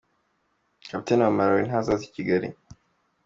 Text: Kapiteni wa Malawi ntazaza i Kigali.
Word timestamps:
Kapiteni 0.89 1.23
wa 1.23 1.31
Malawi 1.35 1.67
ntazaza 1.67 2.03
i 2.09 2.13
Kigali. 2.15 2.47